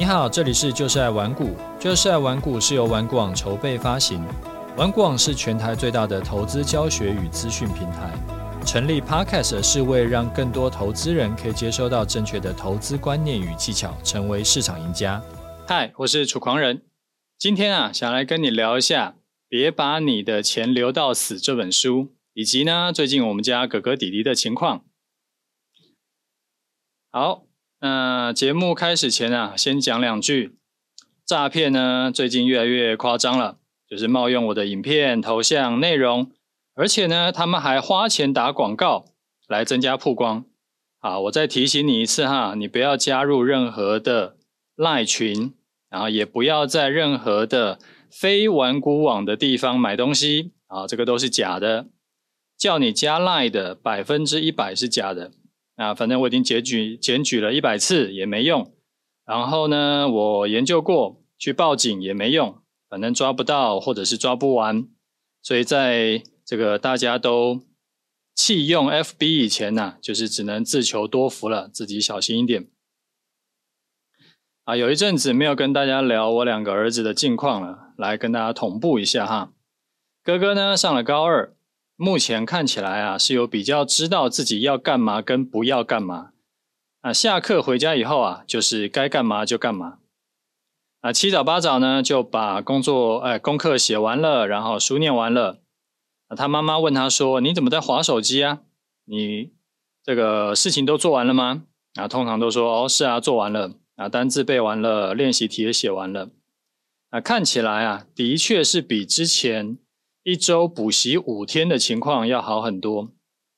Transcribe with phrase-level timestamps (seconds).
[0.00, 4.24] 你好，这里是就是爱玩股，就是爱玩股是由玩股网筹备发行，
[4.74, 8.10] 玩股网是全台最大的投资教学与资讯平台。
[8.66, 15.22] 成立 Podcast 是为让更多投资人可以接收到正确的投资观念与技巧，成为市场赢家。
[15.68, 16.80] 嗨，我是楚狂人，
[17.36, 19.16] 今天啊，想来跟你聊一下
[19.50, 24.82] 《别把你的钱留到死》这本书，以及呢，最近我们家哥哥弟弟的情况。
[27.10, 27.49] 好。
[27.82, 30.56] 那节目开始前啊，先讲两句。
[31.24, 33.56] 诈骗呢，最近越来越夸张了，
[33.88, 36.30] 就是冒用我的影片、头像、内容，
[36.74, 39.06] 而且呢，他们还花钱打广告
[39.48, 40.44] 来增加曝光。
[40.98, 44.36] 啊，我再提醒你一次哈，你不要加入任何的
[44.76, 45.54] 赖群，
[45.88, 47.78] 然后也不要在任何的
[48.10, 51.86] 非玩股网的地方买东西啊，这个都是假的。
[52.58, 55.30] 叫你加赖的百分之一百是假的。
[55.80, 58.70] 啊，反正我已经检举检举了一百次也没用，
[59.24, 64.86] 然后呢，我研究过去报警也没用，反正抓不到或者是抓不完，
[65.42, 67.62] 所以在这个大家都
[68.34, 72.68] 弃用 FB 以前呢，就是只能自求多福了，自己小心一点。
[74.64, 79.54] 啊，有一阵子没有跟大家聊我两个儿子的近况了，来跟大家同步一下哈。
[80.22, 81.56] 哥哥呢上了高二。
[82.02, 86.30] 目前看起来啊，是有比较知道自己要干嘛跟不要干嘛。
[87.02, 89.98] 啊，下课回家以后啊，就是该干嘛就干嘛。
[91.02, 95.60] 啊，七早八早呢，就把工作哎功课写完了，然后书念完了。
[96.28, 98.60] 啊，他妈妈问他说：“你怎么在划手机啊？
[99.04, 99.50] 你
[100.02, 101.64] 这个事情都做完了吗？”
[102.00, 106.30] 啊，通常都说：“哦，是啊，做完了。”啊，单字背完了，练习题也写完了。
[107.10, 109.76] 啊，看起来啊，的确是比之前。
[110.22, 113.10] 一周补习五天的情况要好很多。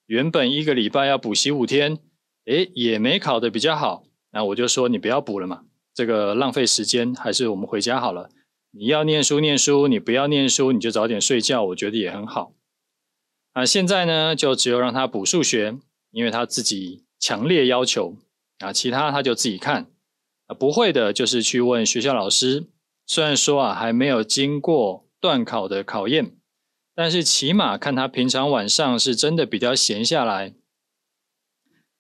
[0.07, 1.99] 原本一个礼拜要补习五天，
[2.45, 4.05] 诶，也没考得比较好。
[4.31, 8.31] 那我就说你不要补了嘛，这个浪费时间，还是我们回家好了。
[8.71, 12.55] 你要念书念书，你不要念书你就早点睡觉，我觉得也很好。
[13.55, 15.77] 啊，现在呢就只有让他补数学，
[16.13, 18.17] 因为他自己强烈要求。
[18.61, 19.91] 啊，其他他就自己看。
[20.47, 22.69] 啊，不会的就是去问学校老师。
[23.05, 26.37] 虽然说啊还没有经过段考的考验。
[27.03, 30.55] 但是起码看他平常晚上是真的比较闲下来，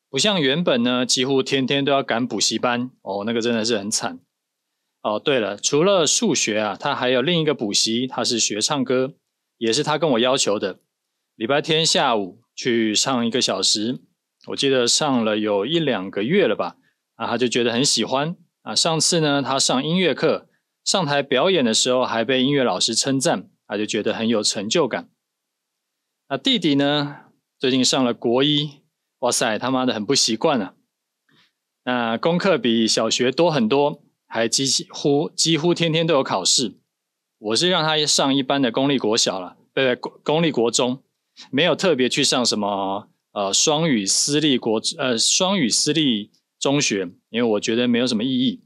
[0.08, 4.20] 不像原本呢，几乎天天都要赶补习班哦，那个真的是很惨。
[5.02, 9.14] 哦，对了，除了数学啊，他还有另一个补习，他是学唱歌，
[9.58, 10.78] 也是他跟我要求的，
[11.34, 13.98] 礼拜天下午去上一个小时，
[14.50, 16.76] 我记得上了有一两个月了吧，
[17.16, 18.72] 啊，他就觉得很喜欢啊。
[18.72, 20.46] 上次呢，他上音乐课，
[20.84, 23.48] 上台表演的时候还被音乐老师称赞。
[23.72, 25.08] 他就觉得很有成就感。
[26.28, 27.20] 那弟弟呢？
[27.58, 28.82] 最近上了国一，
[29.20, 30.74] 哇塞，他妈的很不习惯啊。
[31.84, 36.74] 那功课比小学多很多，还几乎几乎天天都有考试。
[37.38, 41.02] 我是让他上一般的公立国小了，对，公立国中，
[41.50, 48.62] 没有特别去上什么呃双语私立国呃双语私立中学，因为我觉得没有什么意义。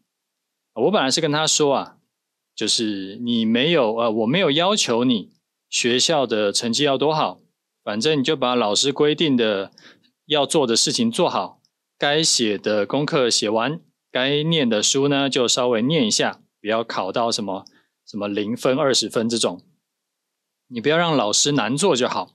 [0.75, 1.95] 我本来是跟他说啊。
[2.56, 5.31] 就是你没有呃，我没有要求你
[5.69, 7.39] 学校的成绩要多好，
[7.84, 9.71] 反正你就把老师规定的
[10.25, 11.61] 要做的事情做好，
[11.99, 13.78] 该写的功课写完，
[14.11, 17.67] 该念的书呢就稍微念一下，不要考到什么
[18.06, 19.61] 什么零分、二十分这种，
[20.69, 22.33] 你不要让老师难做就好。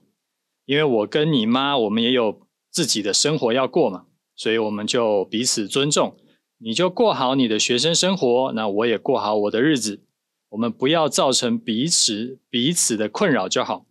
[0.64, 4.04] 因为我跟你妈，我们也有自己的生活要过嘛，
[4.36, 6.16] 所以我们就彼此尊重，
[6.58, 10.04] 你就过好你的学生生活，那我也过好我的日子。
[10.52, 13.86] 我们不要造成彼此彼此的困扰就好。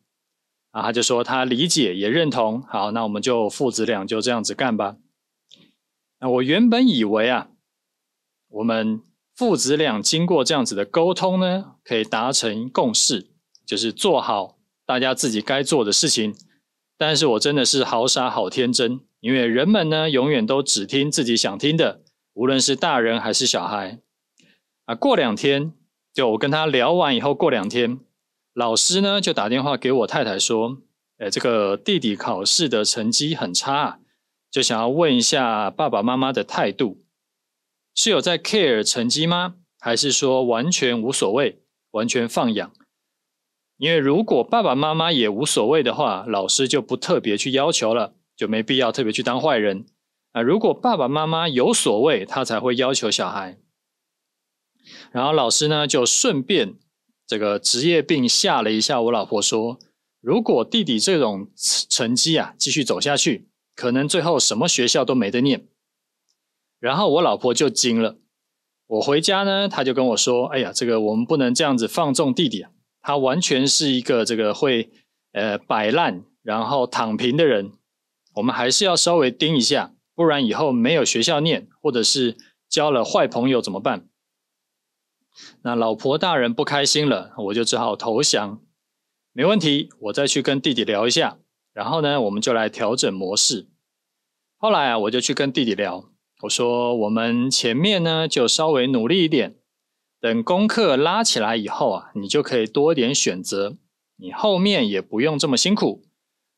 [0.70, 2.62] 啊，他就说他理解也认同。
[2.62, 4.96] 好，那我们就父子俩就这样子干吧。
[6.20, 7.50] 那我原本以为啊，
[8.48, 9.02] 我们
[9.36, 13.32] 父子俩经过这样子的沟通呢，可以达成共识，
[13.66, 16.36] 就是做好大家自己该做的事情。
[16.96, 24.00] 但是我真的是好傻好天真，因为人们呢，永远都只听自己想听的，无论是大人还是小孩。
[24.86, 25.74] 啊，过两天。
[26.14, 28.00] 就我跟他聊完以后，过两天，
[28.54, 30.82] 老师呢就打电话给我太太说
[31.20, 34.00] ：“诶，这个弟弟考试的成绩很差，
[34.52, 37.06] 就想要问一下爸爸妈妈的态度，
[37.96, 39.56] 是有在 care 成绩吗？
[39.80, 41.62] 还是说完全无所谓，
[41.92, 42.72] 完全放养？
[43.78, 49.86] 因为如果爸爸妈妈也无所谓的话，老师就不特别去要求了，就没必要特别去当坏人
[50.34, 50.42] 啊。
[50.42, 53.58] 如果爸爸妈妈有所谓，他才会要求小孩。”
[55.12, 56.76] 然后老师呢，就顺便
[57.28, 59.80] 这个职业病吓了一下我老婆，说
[60.22, 61.48] ：“如果弟弟这种
[61.90, 65.68] 成绩啊继续走下去，可能最后什么学校都没得念。”
[66.80, 68.18] 然后我老婆就惊了。
[68.88, 72.72] 我回家呢，他就跟我说：“哎呀，这个我们不能这样子放纵弟弟啊，
[73.02, 74.90] 他完全是一个这个会
[75.32, 77.72] 呃摆烂然后躺平的人，
[78.36, 82.36] 我们还是要稍微盯一下，不然以后没有学校念，或者是
[82.68, 84.08] 交了坏朋友怎么办？”
[85.64, 88.62] 那老婆大人不开心了，我就只好投降。
[89.34, 91.38] 没问题，我再去跟弟弟聊一下，
[91.74, 93.70] 然后呢，我们就来调整模式。
[94.58, 96.10] 后来啊，我就去跟弟弟聊，
[96.44, 99.56] 我说我们前面呢就稍微努力一点，
[100.20, 103.78] 等功课拉起来以后啊，你就可以多点选择，
[104.18, 106.04] 你后面也不用这么辛苦。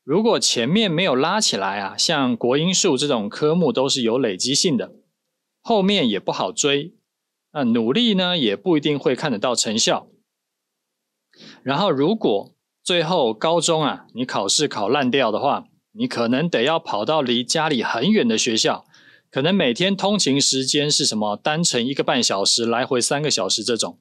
[0.02, 4.96] 如果前面没有拉起来啊，像国英数这种科目都是有累积性的，
[5.62, 6.94] 后面也不好追。
[7.54, 10.08] 那努力呢，也不一定会看得到成效。
[11.62, 12.52] 然后，如果
[12.82, 18.84] 最后高中啊，你考试考烂掉的话，你可能得要跑到离家里很远的学校，
[19.30, 24.00] 可能每天通勤时间是什么单程一个半小时，来回三个小时这种。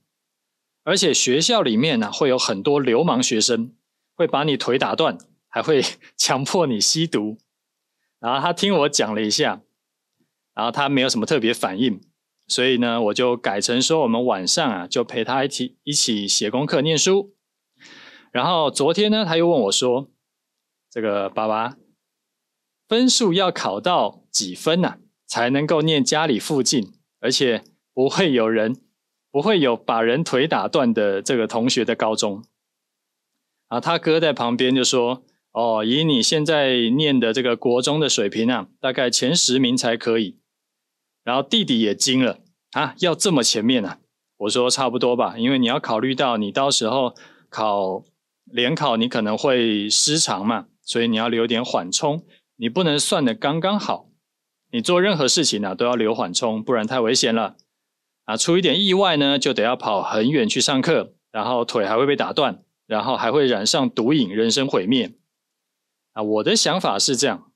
[0.84, 3.76] 而且学校里面呢，会有很多流氓学生，
[4.16, 5.18] 会把你腿打断，
[5.48, 5.84] 还会
[6.18, 7.38] 强迫你吸毒。
[8.20, 9.62] 然后他听我讲了一下，
[10.56, 12.02] 然后他没有什么特别反应。
[12.48, 17.34] 所以呢，我就改成说，我们晚上啊，就陪他一起一起写功课、念书。
[18.32, 20.10] 然后昨天呢，他又问我说
[20.92, 21.78] ：“这个爸爸，
[22.88, 27.64] 分数要考到几分呢、啊，才能够念家里附近，而且
[27.94, 28.76] 不会有人
[29.32, 32.44] 不会有把人腿打断的这个同学的高中？”
[33.70, 35.24] 啊，他哥在旁边就说
[35.54, 40.38] ：“哦，以你现在念的这个国中的水平啊，大概前十名才可以。”
[41.24, 42.40] 然后弟弟也惊了
[42.72, 44.00] 啊，要这么前面啊？
[44.38, 47.16] 我说差不多吧，因为你要考虑到你到时候
[47.50, 48.04] 考
[48.46, 52.26] 联考，你可能会失常嘛，所以你要留点缓冲，
[52.58, 54.10] 你不能算的刚刚好。
[54.72, 57.56] 你做任何事情呢、啊，都要留缓冲，不然太危险了
[58.26, 58.36] 啊！
[58.36, 65.14] 出一点意外呢，就得要跑很远去上课，然后腿还会被打断，然后还会染上毒瘾，人生毁灭
[66.14, 66.24] 啊！
[66.24, 67.52] 我的想法是这样，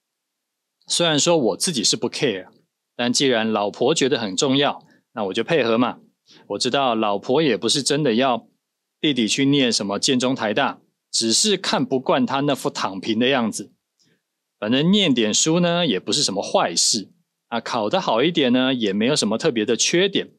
[0.86, 2.50] 虽然说我自己是不 care。
[2.98, 4.84] 但既然老婆觉得很重要，
[5.14, 6.00] 那我就配合嘛。
[6.48, 8.48] 我知道老婆也不是真的要
[9.00, 10.80] 弟弟去念什么建中台大，
[11.12, 13.72] 只是看不惯他那副躺平的样子。
[14.60, 17.12] 反正念点书呢，也不是什么坏事
[17.50, 17.62] 啊。
[17.62, 20.32] 考得好一点呢，也没有什么特别的缺点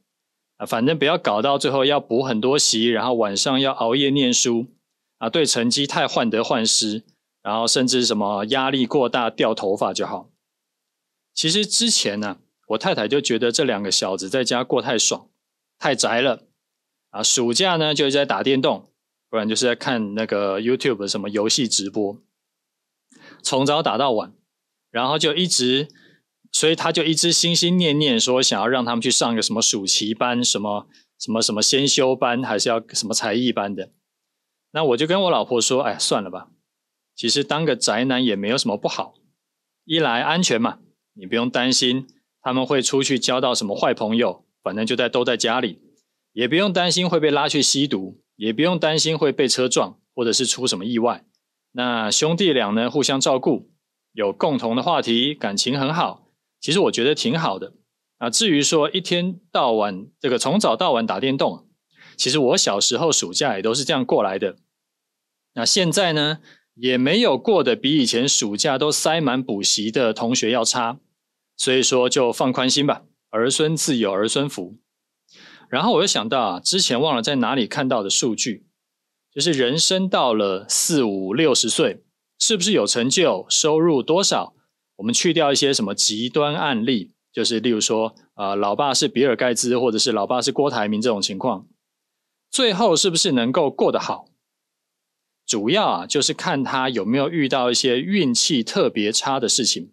[0.56, 0.66] 啊。
[0.66, 4.66] 反正不要搞到最后要补很多习，然后晚上要熬夜念书
[5.18, 7.04] 啊，对成绩太患得患失，
[7.42, 10.28] 然后甚至什么压力过大掉头发就好。
[11.32, 12.38] 其实之前呢。
[12.68, 15.30] 我太太就觉得这两个小子在家过太爽，
[15.78, 16.48] 太宅了
[17.10, 17.22] 啊！
[17.22, 18.90] 暑假呢就在打电动，
[19.30, 22.20] 不然就是在看那个 YouTube 什么游戏直播，
[23.42, 24.34] 从早打到晚，
[24.90, 25.88] 然后就一直，
[26.52, 30.86] 所以他就一直心心念念说想要让他们去上个什么暑期班，什么
[31.18, 33.92] 什么什么先修班，还是要什么才艺班的。
[34.72, 36.50] 那我就跟我老婆说：“哎，算了吧，
[37.16, 39.14] 其实当个宅男也没有什么不好，
[39.86, 40.80] 一来安全嘛，
[41.14, 42.06] 你不用担心。”
[42.48, 44.42] 他们会出去交到什么坏朋友？
[44.62, 45.82] 反正就在都在家里，
[46.32, 51.26] 也不用担心会被拉去吸毒，也不用担心会被车撞，或者是出什么意外。
[51.72, 53.70] 那兄弟俩呢，互相照顾，
[54.14, 56.30] 有共同的话题，感情很好。
[56.58, 57.74] 其实我觉得挺好的。
[58.16, 61.68] 啊，至于说一天到晚这个从早到晚打电动，
[62.16, 64.56] 其实我小时候暑假也都是这样过来的。
[65.52, 66.38] 那现在呢，
[66.76, 70.98] 也没有过得比以前暑假都塞满补习的同学要差。
[71.58, 74.78] 所以说，就放宽心吧，儿孙自有儿孙福。
[75.68, 78.66] 然后我又想到啊，之前忘了在哪里看到的数据，
[79.34, 82.04] 就是人生到了四五六十岁，
[82.38, 84.54] 是不是有成就、收入多少？
[84.96, 91.66] 我们去掉一些什么极端案例，就是例如说，啊、呃，老爸是比尔盖茨，或者是老爸是郭台铭这种情况，
[92.50, 94.26] 最后是不是能够过得好？
[95.44, 99.92] 主要啊，就是看他有没有遇到一些运气特别差的事情。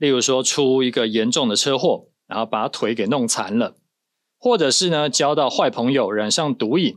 [0.00, 3.76] 例如说，出一个严重的车祸，然后把腿给弄残了，
[4.38, 6.96] 或者是呢交到坏朋友，染上毒瘾，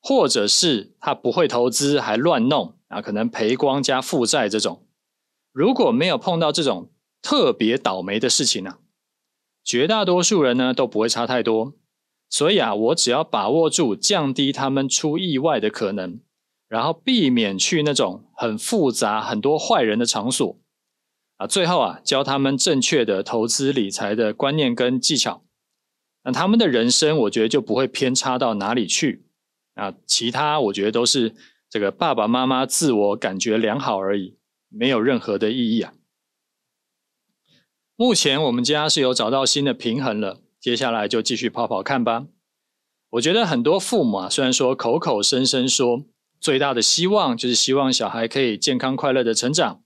[0.00, 4.84] 或者是他不会投资还乱弄，啊，可能赔光加负债这种。
[5.52, 6.90] 如果没有碰到这种
[7.22, 8.78] 特别倒霉的事情呢，
[9.62, 11.74] 绝大多数人呢都不会差太多。
[12.28, 16.18] 所以啊，我只要把握住降低他们出意外的可能，
[16.66, 20.58] 然后避免去那种很复杂、很多坏人的场所。
[21.36, 25.44] 啊，最后啊，教他们正确的投资理财的观念跟技巧，
[26.24, 29.26] 那他们的人生，我觉得就不会偏差到哪里去。
[29.74, 31.34] 啊，其他我觉得都是
[31.68, 34.38] 这个爸爸妈妈自我感觉良好而已，
[34.70, 35.92] 没有任何的意义啊。
[37.94, 42.26] 目前我们家是有找到新的平衡了，接下来就继续跑跑看吧。
[43.10, 46.06] 我觉得很多父母啊，虽然说口口声声说
[46.40, 49.82] 最大的希望就是希望小孩可以健康快乐的成长，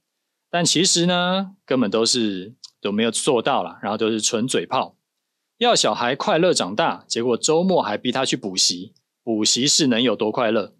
[0.51, 4.97] 但其实呢，根本都是都没有做到了，然后都是纯嘴炮。
[5.59, 10.75] 要小孩快乐长大，结果周末还逼他去补习，补习是能有多快乐？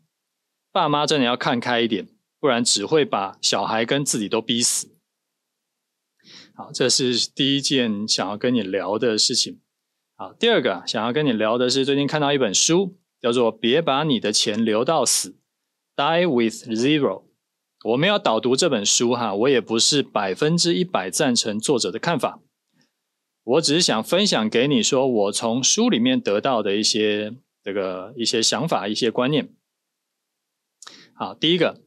[0.73, 2.09] 爸妈真的要看开一点，
[2.39, 4.97] 不然只会把小孩跟自己都逼死。
[6.55, 9.61] 好，这是第一件想要跟你聊的事情。
[10.17, 15.37] 好，第二个想要跟你聊的是，最近看到一本书，叫做《别把你的钱留到死》
[15.97, 17.30] ，Die with Zero。
[17.83, 22.41] 我们要导读这本书哈，我也不是百分之一百赞成作者的看法，
[23.43, 29.49] 我只是想分享给你说，我从书里面得到的一些这个一些想法、一些观念。
[31.15, 31.81] 好，第一个，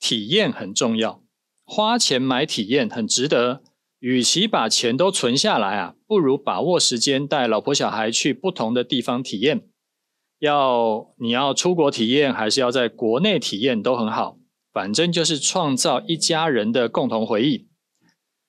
[0.00, 1.22] 体验很重要，
[1.64, 3.62] 花钱买体验很值得。
[3.98, 9.66] 与其把钱都存下来啊，不如把握时间带老婆小孩去不同的地方体验。
[10.38, 14.38] 要你要出国体验，还是要在国内体验都很好，
[14.76, 17.66] 反正就是创造一家人的共同回忆。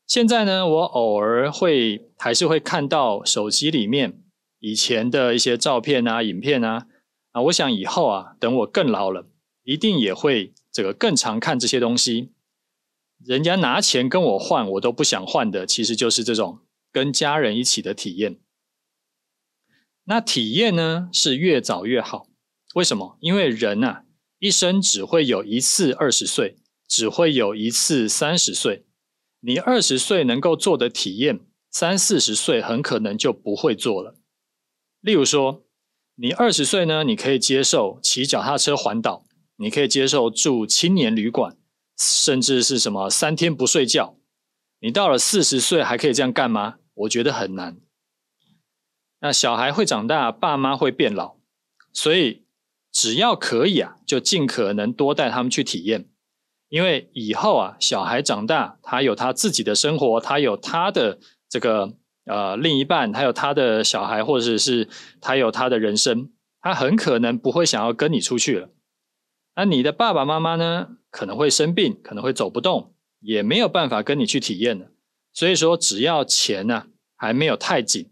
[0.05, 4.21] 现在呢，我偶尔会还是会看到手机里面
[4.59, 6.85] 以前的一些照片啊、影片啊
[7.31, 9.29] 啊，我想以后啊，等我更老了。
[9.63, 12.33] 一定也会这个更常看这些东西，
[13.23, 16.59] 人家拿钱跟我换，我都不想换的，其实就是这种
[16.91, 18.37] 跟家人一起的体验。
[20.03, 22.27] 那体验呢，是越早越好，
[22.75, 23.17] 为什么？
[23.21, 24.03] 因为人啊，
[24.39, 28.85] 一生只会有一次二十岁，只会有一次三十岁。
[29.39, 31.39] 你二十岁能够做的体验，
[31.71, 34.15] 三四十岁很可能就不会做了。
[35.01, 35.63] 例如说，
[36.15, 39.25] 你二十岁呢，你可以接受骑脚踏车环岛。
[39.59, 41.57] 你可以接受住青年旅馆，
[41.97, 44.15] 甚至是什么三天不睡觉。
[44.79, 46.75] 你到了四十岁还可以这样干吗？
[46.93, 47.77] 我觉得很难。
[49.19, 51.37] 那小孩会长大，爸妈会变老，
[51.91, 52.45] 所以
[52.97, 56.09] 只要可以啊，就尽可能多带他们去体验。
[56.67, 61.93] 因为以后啊，小孩长大，他有他自己的生活，他有他的这个
[62.25, 64.89] 呃另一半，他有他的小孩，或者是
[65.21, 68.71] 他有他的人生，他很可能不会想要跟你出去了。
[69.55, 70.97] 那你的爸爸妈妈呢？
[71.11, 74.87] 可能会生病，可能会走不动，也没有办法跟你去体验了。
[75.33, 78.09] 所以说，只要钱呢还没有太紧，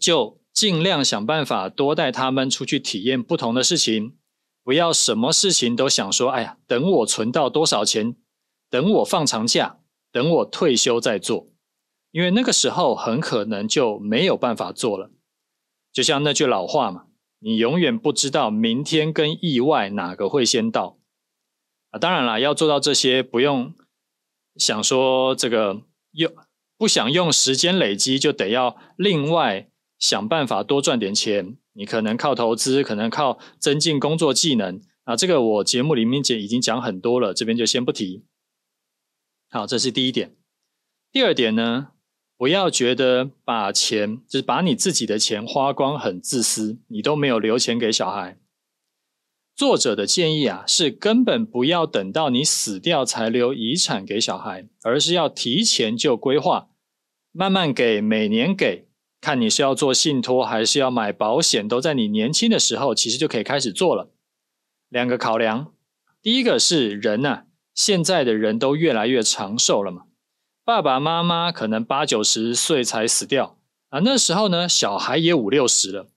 [0.00, 4.16] 就尽量想办法多带他们出去体验不同的事情。
[4.64, 8.16] 不要什么事情都想说，哎呀，等我存到多少钱，
[8.68, 9.78] 等我放长假，
[10.10, 11.52] 等我退休再做，
[12.10, 15.12] 因为那个时候很可能就没有办法做了。
[15.92, 17.04] 就像那句老话嘛。
[17.40, 20.98] 你永远不知道明天跟意外哪个会先到
[21.90, 21.98] 啊！
[22.00, 23.72] 当然啦，要做到这些，不用
[24.56, 26.34] 想说这个用
[26.76, 31.56] 不想用时间累积，就得要另外想办法多赚点钱。
[31.72, 35.14] 你可能靠投资，可能靠增进工作技能啊。
[35.14, 38.24] 这个我节目里面已经讲很多了，这边就先不提。
[39.48, 40.36] 好，这是第一点。
[41.12, 41.88] 第二点呢？
[42.36, 48.38] 不要觉得把钱就是把你自己的钱花光很自私，你都没有留钱给小孩。
[49.56, 56.70] 作者的建议啊，是根本不要等到你死掉才留遗产给小孩，而是要提前就规划，
[57.32, 58.87] 慢慢给，每年给，
[59.20, 64.10] 看你是要做信托还是要买保险，都在你年轻的时候其实就可以开始做了。
[64.88, 65.72] 两个考量，
[66.22, 67.44] 第一个是人呐，
[67.74, 70.04] 现在的人都越来越长寿了嘛。
[70.64, 73.58] 爸爸妈妈可能八九十岁才死掉
[73.88, 76.08] 啊，那时候呢，小孩也五六十了。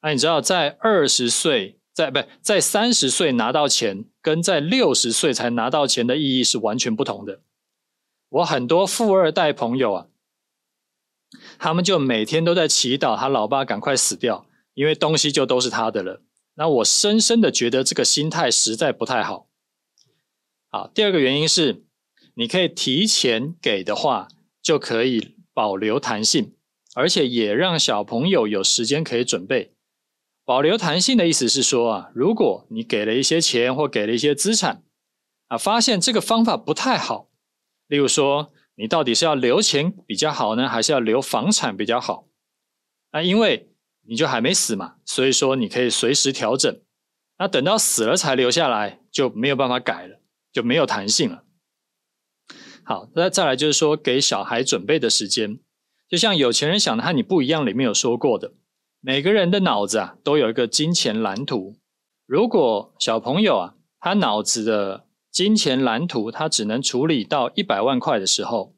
[0.00, 7.40] 那、啊、你知道，在二十岁，在不在三十岁拿到钱，跟在六十岁才拿到钱的意义是完全不同的。
[8.30, 10.06] 我很多富二代朋友啊，
[11.62, 16.20] 他们就每天都在祈祷他老爸赶快死掉，因为东西就都是他的了。
[16.54, 19.46] 那我深深的觉得这个心态实在不太好。
[20.72, 21.84] 好，第二个原因是。
[22.34, 24.26] 你可以提前给的话，
[24.62, 26.54] 就可以保留弹性，
[26.94, 29.74] 而且也让小朋友有时间可以准备。
[30.46, 34.82] 保留弹性的意思是说啊，如果你给了一些钱或给了一些资产，
[35.48, 37.28] 啊，发现这个方法不太好，
[37.86, 42.26] 例如说，你到底是要留钱比较好呢，还是要留房产比较好？
[43.12, 43.70] 那因为
[44.08, 46.80] 你就还没死嘛，所以说你可以随时调整。
[47.38, 50.20] 那等到死了才留下来，就没有办法改了，
[50.52, 51.44] 就没有弹性了。
[52.84, 55.58] 好，那再来就是说，给小孩准备的时间，
[56.08, 58.52] 就像有钱人想的和你不一样里面有说过的，
[59.00, 61.76] 每个人的脑子啊都有一个金钱蓝图。
[62.26, 68.76] 如果小朋友啊，他脑子的金钱蓝图他只能处理到一百万块的时候，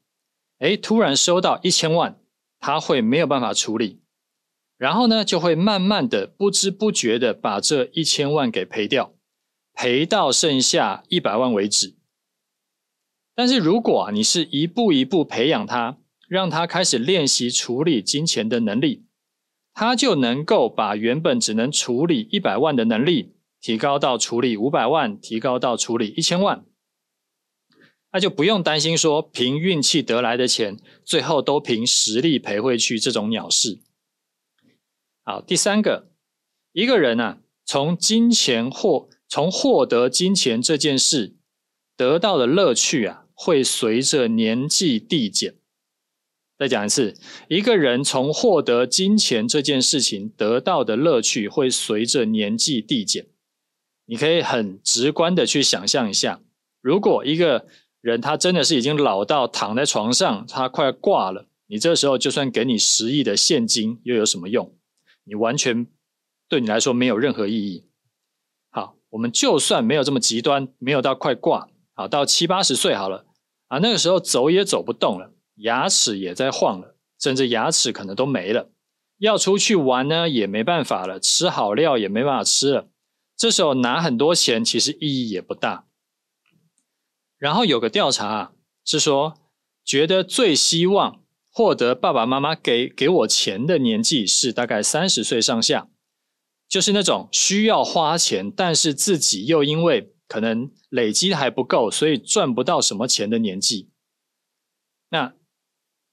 [0.59, 2.17] 诶，突然收到一千万，
[2.61, 3.99] 他会没有办法处理，
[4.77, 9.13] 然后呢，就会慢慢的、不知不觉的把这一千万给赔掉，
[9.73, 11.97] 赔到剩下一百万为止。
[13.35, 15.97] 但是如果，你是一步一步培养他，
[16.29, 19.05] 让他开始练习处理金钱的能力，
[19.73, 23.34] 他就能够把原本只能处理一百万的能力，
[23.65, 26.63] 提高到处理五百万，提高到处理一千万。
[28.13, 33.79] 那就不用担心说凭运气得来的钱，最后都凭实力赔回去这种鸟事。
[35.23, 36.11] 好，第三个，
[36.73, 41.35] 一个人啊，从金钱获从获得金钱这件事
[41.97, 45.55] 得到的乐趣啊，会随着年纪递减。
[46.59, 47.17] 再讲一次，
[47.49, 53.25] 一个人从获得金钱这件事情得到的乐趣会随着年纪递减。
[54.05, 56.39] 你可以很直观的去想象一下，
[56.81, 57.65] 如果一个
[58.01, 61.47] 人他真的是已经老到躺在床上，他快挂了。
[61.67, 64.75] 你这时候就算给你十亿的现金，又有什么用？
[65.23, 65.87] 你完全
[66.47, 67.89] 对你来说没有任何意义。
[68.69, 73.25] 好，我们就算没有这么极端，没有到快挂，好，到七八十岁好了
[73.69, 78.69] 啊，那个时候走也走不动了，牙齿也在晃了，甚至牙齿可能都没了，
[79.17, 82.87] 要出去玩呢也没办法了，吃好料也没办法吃了。
[83.37, 85.87] 这时候拿很多钱其实意义也不大。
[87.37, 89.37] 然后有个调查啊，是说
[89.83, 95.89] 觉得最希望获得爸爸妈妈给给我钱的年纪是大概三十岁上下，
[96.67, 103.91] 就是那种需要花钱，但是自己又因为可能累积还不够，所以赚不到什么钱的年纪。
[105.09, 105.35] 那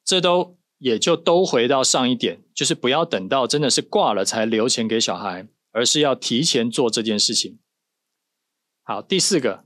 [0.05, 7.59] 这都也就都回到上一点，就是不要等到真的是挂了才留钱给小孩，而是要提前做这件事情。
[8.85, 9.65] 好，第四个。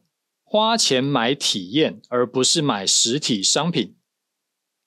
[0.48, 3.96] 花钱买体验，而不是买实体商品，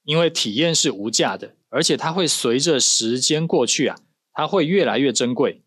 [0.04, 4.00] 因为体验是无价的，而且它会随着时间过去啊，
[4.32, 5.62] 它会越来越珍贵。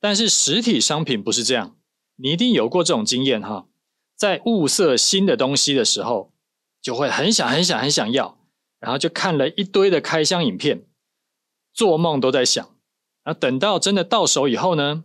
[0.00, 1.76] 但是实体商品不是这样，
[2.16, 3.68] 你一定有过这种经验哈，
[4.16, 6.32] 在物色新的东西的时候，
[6.80, 8.40] 就会很想很想很想要，
[8.80, 10.86] 然后就看了一堆的开箱影片，
[11.74, 12.74] 做梦都在想，
[13.24, 15.04] 然后等到真的到手以后呢，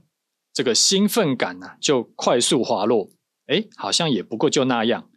[0.54, 3.10] 这个兴奋感呢就快速滑落。
[3.48, 5.10] 哎，好像也不过就那样。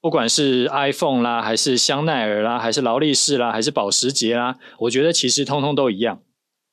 [0.00, 6.22] 不管是 iPhone 啦，还是香奈儿啦，还是劳力士啦，还是保时捷啦，我觉得其实通通都一样。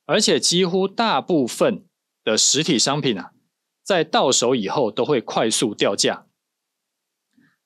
[0.06, 1.84] 而且几乎大部分
[2.22, 3.32] 的实体商品啊，
[3.82, 6.26] 在到手以后都会快速掉价。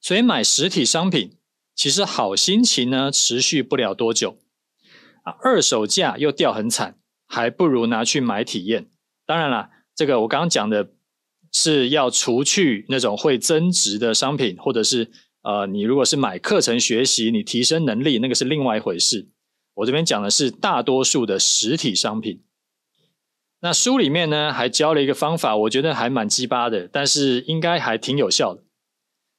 [0.01, 1.37] 所以买实体商品，
[1.75, 4.39] 其实好心情呢持续不了多久
[5.25, 6.99] 啊，二手价又掉很惨，
[7.31, 8.91] 还不如拿去买体验。
[9.25, 10.91] 当然啦，这个我刚刚讲的。
[11.53, 15.11] 是要除去那种会增值的商品，或者是
[15.43, 19.29] 呃，你如果是买课程学习，你提升能力，那个是另外一回事。
[19.75, 22.45] 我这边讲的是大多数的实体商品。
[23.63, 28.63] 那书里面呢，还教了一个方法，我觉得还蛮鸡巴的，但是应该还挺有效的。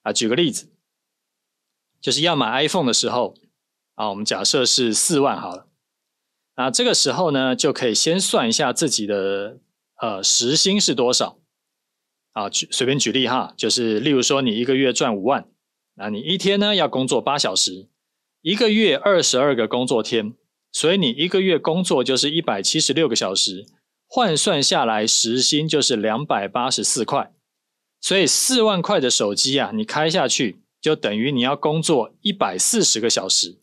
[0.01, 0.67] 啊，举个例子，
[2.01, 3.35] 就是要买 iPhone 的时候，
[3.95, 5.70] 啊，我们假设是四万好了。
[6.55, 9.59] 那这个时候呢，就可以先算一下自己的
[10.01, 11.37] 呃时薪是多少。
[12.33, 15.49] 啊，举随便举例哈，就是例如说你一个月赚五万，
[15.95, 17.89] 那你一天呢要工作八小时，
[18.41, 20.33] 一个月二十二个工作天，
[20.71, 23.65] 所以你一个月工作就是一百七十六个小时，
[24.07, 27.33] 换算下来时薪就是两百八十四块，
[27.99, 33.59] 所以四万块的手机啊，你开下去就等于你要工作一百四十个小时，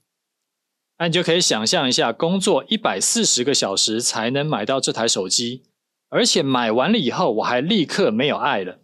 [0.98, 5.62] 那你就可以想象一下，工作一百四十个小时才能买到这台手机。
[6.10, 8.78] 而且买完了以后，我还立刻没有爱了，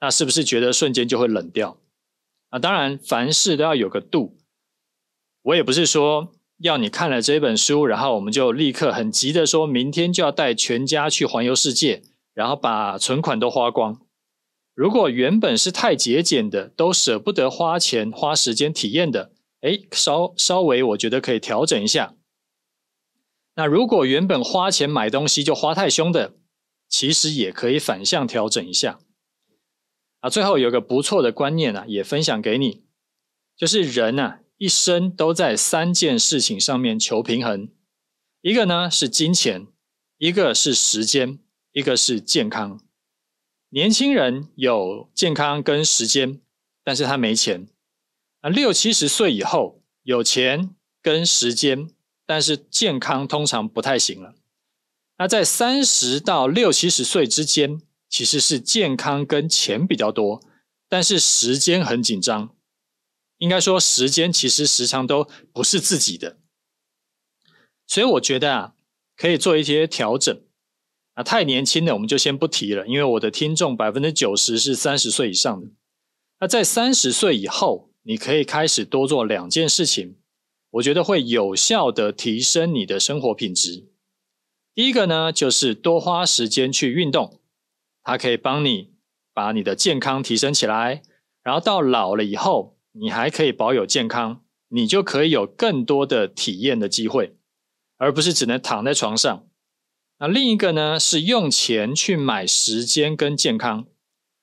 [0.00, 1.78] 那是不是觉得瞬间就会冷掉？
[2.50, 4.36] 啊，当然，凡事都要有个度。
[5.42, 12.02] 我也不是说要你看了这本书，然后我们就立刻很急的说明天就要带全家去环游世界，
[12.34, 14.02] 然后把存款都花光。
[14.74, 22.14] 如果原本是太节俭的，都舍不得花钱花时间体验的，诶，稍稍微我觉得可以调整一下。
[23.56, 26.34] 那如果原本花钱买东西就花太凶的，
[26.88, 28.98] 其实也可以反向调整一下
[30.20, 30.30] 啊。
[30.30, 32.84] 最后有个不错的观念啊，也分享给你，
[33.56, 37.68] 就是人啊一生都在三件事情上面求平衡，
[38.40, 39.66] 一个呢是金钱，
[40.16, 41.38] 一个是时间，
[41.72, 42.80] 一个是健康。
[43.68, 46.40] 年轻人有健康跟时间，
[46.82, 47.68] 但是他没钱。
[48.40, 51.90] 啊，六七十岁以后有钱跟时间，
[52.26, 54.34] 但是健康通常不太行了。
[55.18, 60.42] 那在三十到六七十岁之间，其实是健康跟钱比较多，
[60.88, 62.54] 但是时间很紧张。
[63.36, 66.38] 应该说，时间其实时常都不是自己的，
[67.86, 68.74] 所以我觉得啊，
[69.16, 70.42] 可以做一些调整。
[71.14, 75.68] 啊，太年轻的我们就先不提了，因为我的听众百分之九十是三十岁以上的。
[76.38, 80.16] 那在三十岁以后，你可以开始多做两件事情，
[80.70, 83.88] 我觉得会有效的提升你的生活品质。
[84.74, 87.40] 第一个呢，就是多花时间去运动，
[88.02, 88.92] 它可以帮你
[89.34, 91.02] 把你的健康提升起来，
[91.42, 97.36] 然后到老了以后，你还可以保有健康，你就可以有更多的体验的机会，
[97.98, 99.46] 而不是只能躺在床上。
[100.18, 103.86] 那另一个呢，是用钱去买时间跟健康。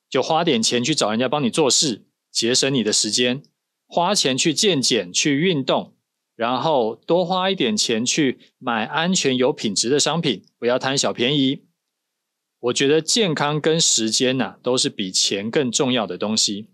[0.09, 2.06] 就花点钱去找人家帮你做事，
[2.37, 3.41] 节省你的时间；
[3.87, 5.95] 花钱去健检、去运动，
[6.35, 11.63] 然后多花一点钱去买安全有品质的商品，不要贪小便宜。
[12.59, 16.67] 我觉得健康跟时间呐，都是比钱更重要的东西。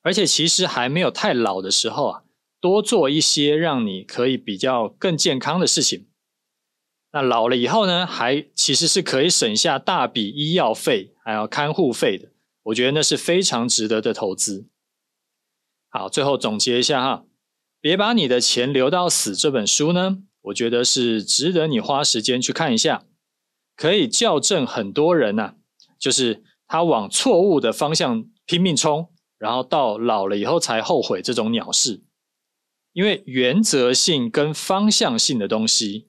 [0.00, 2.22] 而且其实还没有太老的时候啊，
[2.58, 6.08] 多做一些让你可以比较更健康的事情。
[7.12, 12.30] 那老了以后呢，还其实是可以省下大笔医药费，还有看护费的。
[12.64, 14.66] 我觉得那是非常值得的投资。
[15.88, 17.24] 好，最后总结一下哈，
[17.80, 23.06] 别把你的钱留到死这本书呢，我觉得是值得你花时间去看一下，
[23.76, 25.54] 可以校正很多人呐、啊，
[25.98, 32.02] 就是他往错误的方向拼命冲，然后到老了以后才后悔这种鸟事。
[32.92, 36.08] 因为原则性跟方向性的东西。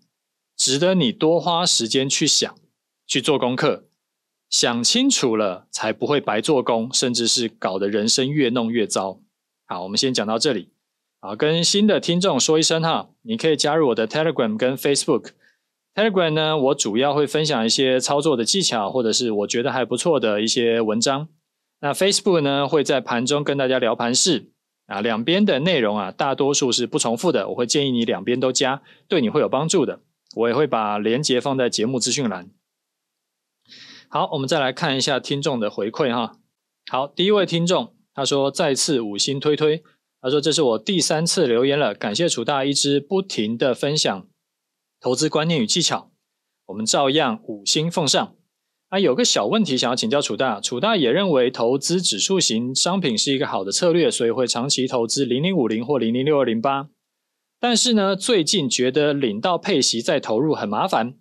[0.58, 2.58] 值得你多花时间去想，
[3.06, 3.85] 去做功课，
[4.56, 9.20] 想清楚了才不会白做工，甚至是搞得人生越弄越糟。
[9.68, 10.70] 好，我们先讲到这里。
[11.20, 15.32] 好，跟新的听众说一声哈，你可以加入我的 Telegram 跟 Facebook。
[15.94, 21.28] Telegram 呢，我主要会分享一些操作的技巧，或者是我觉得还不错的一些文章。
[21.82, 24.52] 那 Facebook 呢，会在盘中跟大家聊盘势
[24.86, 27.50] 啊，两边的内容啊，大多数是不重复的。
[27.50, 30.00] 我会建议你两边都加，对你会有帮助的。
[30.34, 32.48] 我也会把连结放在节目资讯栏。
[34.16, 36.38] 好，我们再来看一下听众的回馈哈。
[36.90, 39.84] 好，第一位听众他说再次五星推推，
[40.22, 44.26] 他说这是我第三次留言了，感谢楚大一直不停的分享
[45.02, 46.12] 投资观念与技巧，
[46.68, 48.34] 我们照样五星奉上。
[48.88, 56.88] 啊，有个小问题想要请教楚大，楚大也认为投资指数型商品是一个好的策略，所以会长期投资零零五零或零零六二零八。
[57.60, 61.16] 但是呢，最近觉得领到配息再投入很麻烦，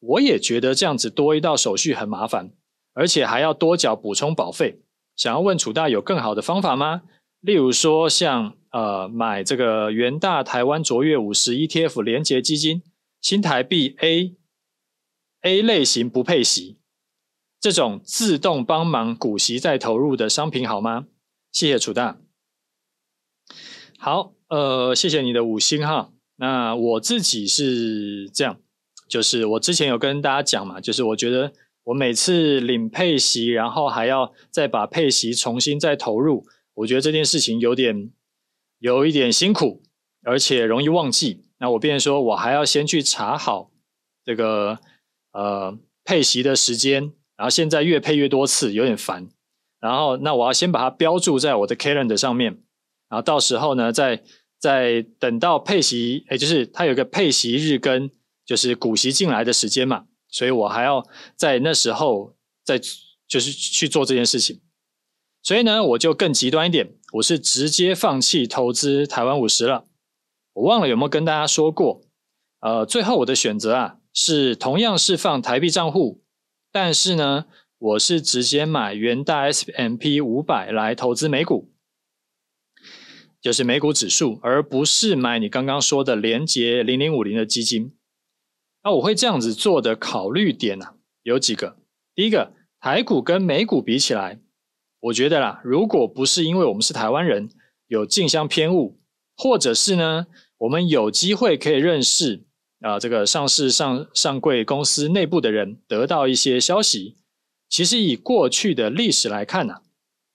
[0.00, 2.50] 我也觉得这样子多一道手续很麻烦，
[2.92, 4.82] 而且还要多缴补充保费。
[5.16, 7.02] 想要问楚大有更好的方法吗？
[7.40, 12.82] 例如说像呃买这个元大台湾卓越五十 ETF 连结基金，
[13.20, 14.34] 新台币 A
[15.42, 16.78] A 类型不配息，
[17.60, 21.06] 这种自动帮忙股息再投入的商品好吗？
[21.52, 22.18] 谢谢楚大。
[23.98, 24.32] 好。
[24.50, 26.10] 呃，谢谢你的五星哈。
[26.34, 28.60] 那我自己是这样，
[29.10, 31.52] 就是我之前有跟大家讲嘛，就是我觉得
[31.84, 38.10] 我每次领配息，然后还要再把配息重新再投入，我觉得这件事情有点
[38.78, 39.82] 有一点辛苦，
[40.22, 41.42] 而且容易忘记。
[41.58, 43.72] 那我便说我还要先去查好
[44.24, 44.78] 这个
[45.32, 49.28] 呃配息的时间，然后现在越配越多次，有点烦。
[49.80, 52.52] 然后那我要先把它标注在我的 calendar 上面，
[53.08, 54.22] 然后到时候呢再。
[54.62, 58.10] 再等到配息，也就是它有个配息日跟
[58.50, 62.34] 就是股息进来的时间嘛，所以我还要在那时候
[62.64, 62.80] 再
[63.28, 64.60] 就是去做这件事情。
[65.40, 69.86] 所以呢，我就更极端一点，我是直接放弃投资台湾五十了。
[70.54, 72.02] 我忘了有没有跟大家说过，
[72.58, 76.24] 呃，最后我的选择啊是同样是放台币账户，
[76.72, 77.46] 但是呢，
[77.78, 81.70] 我是直接买元大 S M P 五百来投资美股。
[83.40, 87.94] 就是美股指数，而不是买你刚刚说的连结零零五零的基金。
[88.82, 91.76] 那我会这样子做的考虑点呢、啊，有几个。
[92.14, 94.40] 第一个，台股跟美股比起来，
[95.00, 97.50] 我觉得啦，如果不是因为我们是台湾人，
[97.86, 98.98] 有近乡偏误，
[99.36, 100.26] 或者是呢，
[100.58, 102.44] 我们有机会可以认识
[102.80, 107.16] 啊、呃，这个上市上上柜公司内部的人，得到一些消息。
[107.68, 109.82] 其实以过去的历史来看呢、啊，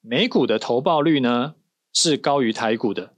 [0.02, 1.56] 美股的投报率呢，
[1.94, 3.14] 是高于台股的。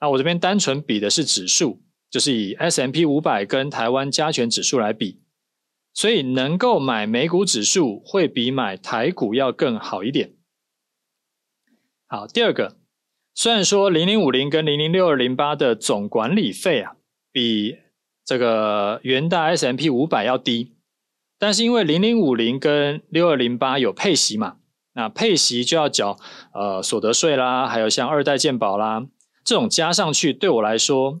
[0.00, 1.80] 那我这边单纯比的是指数，
[2.16, 5.20] 就是以 S M P 五百跟台湾加权指数来比，
[5.92, 10.32] 所以能够买美股指数会比买台股要更好一点。
[12.06, 12.78] 好，第二个，
[13.34, 16.96] 虽然说零零五零跟零零六二零八的总管理费啊，
[17.30, 17.76] 比
[18.24, 20.72] 这个元大 S M P 五百要低，
[21.38, 24.56] 但是因为零零五零跟六二零八有配息嘛。
[24.94, 26.18] 那配息就要缴
[26.54, 29.06] 呃所得税啦，还有像二代健保啦
[29.44, 31.20] 这种加上去，对我来说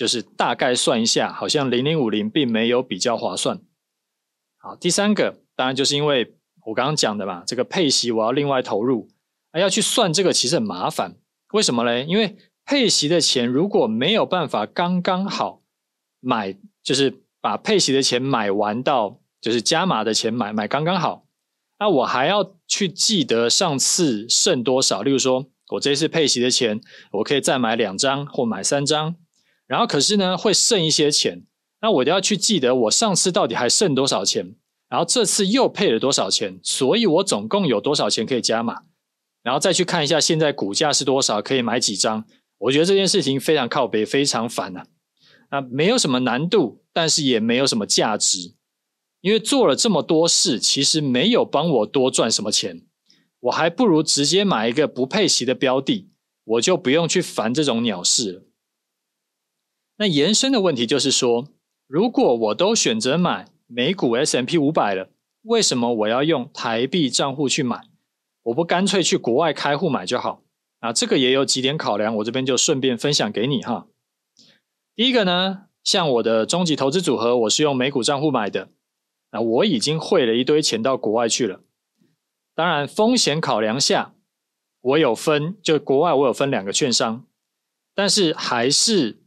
[0.00, 3.60] 就是大概算一下，好像零零五零并没有比较划算。
[4.56, 9.10] 好，第三个当然就是因为我刚刚讲的嘛，这个配息我要另外投入，
[9.50, 11.18] 啊，要去算这个其实很麻烦。
[11.52, 12.06] 为什么嘞？
[12.08, 12.34] 因为
[12.64, 15.60] 配息的钱如果没有办法刚刚好
[16.20, 21.26] 买，就是把配息的钱买完到，就是加码的钱买买刚刚好，
[21.78, 25.02] 那我还要去记得上次剩多少。
[25.02, 26.80] 例如说，我这次配息的钱，
[27.12, 29.16] 我可以再买两张或买三张，
[29.70, 31.44] 然后可是呢会剩一些钱，
[31.80, 34.56] 那我都要去记得我上次到底还剩多少钱，
[34.88, 38.82] 然后这次又配了多少钱，所以我总共有多少钱可以加码。
[39.44, 42.24] 然后再去看一下现在股价是多少，可以买几张。
[42.58, 44.86] 我觉得这件事情非常靠北，非常烦啊！
[45.50, 48.56] 啊，没有什么难度，但是也没有什么价值，
[49.20, 52.82] 因为做了这么多事，其实没有帮我多赚什么钱。
[53.38, 56.10] 我还不如直接买一个不配息的标的，
[56.44, 58.42] 我就不用去烦这种鸟事了。
[60.00, 61.46] 那延伸的问题就是说，
[61.86, 65.10] 如果我都选择买美股 S&P 500了，
[65.42, 67.82] 为什么我要用台币账户去买？
[68.44, 70.42] 我不干脆去国外开户买就好
[70.78, 70.90] 啊？
[70.90, 73.88] 这个也有几点考量，我这边就顺便分享给你哈。
[74.96, 78.70] 第一个呢，像我的终极投资组合，我是用美股账户买的，
[79.32, 81.60] 那我已经汇了一堆钱到国外去了。
[82.54, 84.14] 当然，风险考量下，
[84.80, 87.26] 我有分，就国外我有分两个券商，
[87.94, 89.19] 但是还是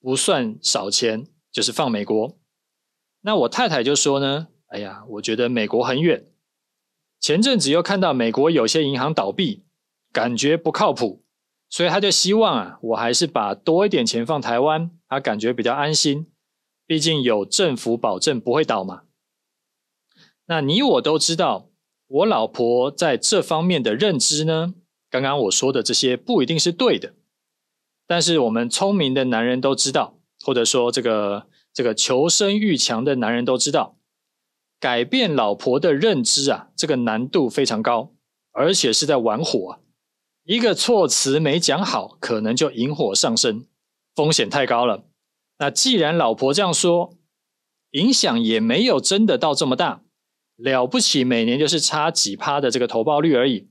[0.00, 2.38] 不算少钱，就是放美国。
[3.20, 6.26] 那我太太就说呢，哎呀，我觉得美国很远。
[7.20, 9.66] 前阵子又看到美国有些银行倒闭，
[10.10, 11.22] 感觉不靠谱，
[11.68, 16.26] 所以他就希望啊，我还是把多一点钱放台湾，他感觉比较安心，
[16.86, 19.02] 毕竟有政府保证不会倒嘛。
[20.46, 21.68] 那你我都知道，
[22.06, 24.74] 我老婆在这方面的认知呢，
[25.10, 27.14] 刚刚我说的这些不一定是对的，
[28.10, 33.96] 但是我们聪明的男人都知道，或者说这个这个求生欲强的男人都知道。
[34.80, 38.12] 改变老婆的认知啊，这个难度非常高，
[38.50, 39.78] 而且是在玩火啊。
[40.42, 43.68] 一个措辞没讲好，可能就引火上身，
[44.16, 45.04] 风险太高了。
[45.60, 47.14] 那既然老婆这样说，
[47.92, 50.02] 影响也没有真的到这么大，
[50.56, 53.68] 了不起，每年就是差几趴的这个投报率而已。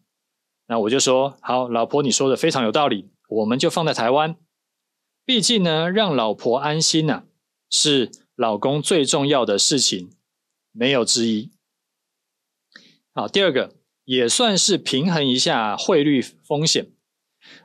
[0.68, 4.36] 那我就说，好，老婆你说的非常有道理，我们就放在台湾。
[5.26, 7.24] 毕竟呢，让老婆安心呐，
[7.70, 10.10] 是老公最重要的事情。
[10.72, 11.52] 没有之一。
[13.14, 16.92] 好，第二个也算是平衡一下汇率风险。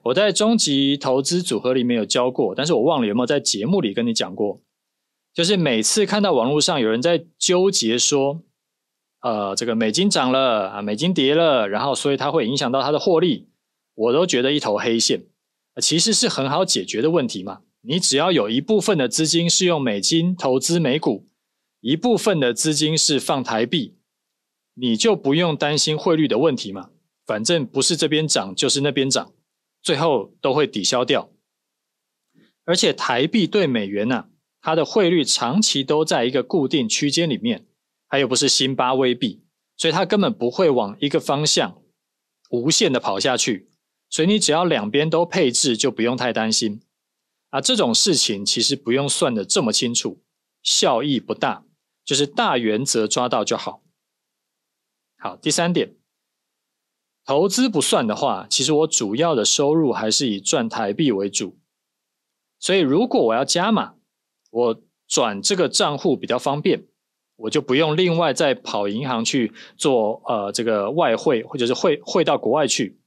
[0.04, 4.60] 我在终极投资组合里面有教过，但是我忘了有没有在节目里跟你讲过。
[5.32, 8.42] 就是每次看到网络上有人在纠结说，
[9.20, 13.48] 呃，这个美金涨了啊，美金跌了，然后所以它会影响到它的获利，
[13.94, 15.26] 我都觉得一头黑线。
[15.80, 21.26] 其实是很好解决的问题嘛，你只要有一部分的资金是用美金投资美股。
[21.80, 23.98] 一部分的资金是放台币，
[24.72, 26.88] 你就不用担心汇率的问题嘛，
[27.26, 29.34] 反正不是这边涨就是那边涨，
[29.82, 31.30] 最后都会抵消掉。
[32.64, 34.28] 而且台币对美元呐、
[34.62, 37.66] 它的汇率长期都在一个固定区间里面，
[38.08, 39.42] 还有不是新巴威币，
[39.76, 41.82] 所以它根本不会往一个方向
[42.48, 43.68] 无限的跑下去，
[44.14, 46.80] 所以你只要两边都配置，就不用太担心。
[47.50, 50.22] 啊，这种事情其实不用算的这么清楚，
[50.62, 51.64] 效益不大。
[52.04, 53.82] 就是大原则抓到就好。
[55.18, 55.96] 好，第三点，
[57.24, 61.58] 投资不算的话，其实我主要的收入还是以赚台币为主。
[62.60, 63.96] 所以如果我要加码，
[64.52, 66.86] 我转这个账户比较方便，
[67.34, 73.00] 我就不用另外再跑银行去做呃这个外汇，或者是汇汇到国外去。